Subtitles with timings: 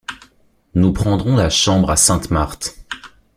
[0.73, 2.75] Nous prendrons la chambre à Sainte-Marthe.